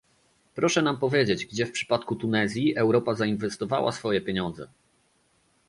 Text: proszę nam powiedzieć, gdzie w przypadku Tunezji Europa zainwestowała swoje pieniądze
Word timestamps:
proszę 0.55 0.81
nam 0.81 0.97
powiedzieć, 0.97 1.45
gdzie 1.45 1.65
w 1.65 1.71
przypadku 1.71 2.15
Tunezji 2.15 2.75
Europa 2.75 3.15
zainwestowała 3.15 3.91
swoje 3.91 4.21
pieniądze 4.21 4.67